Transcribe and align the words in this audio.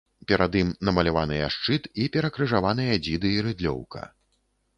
Перад 0.29 0.55
ім 0.61 0.69
намаляваныя 0.87 1.49
шчыт 1.55 1.83
і 2.01 2.07
перакрыжаваныя 2.15 2.97
дзіды 3.05 3.37
і 3.37 3.45
рыдлёўка. 3.51 4.01